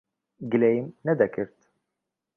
گلەییم 0.51 0.87
نەدەکرد. 1.05 1.57